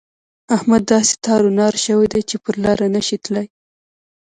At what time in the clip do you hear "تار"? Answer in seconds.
1.25-1.41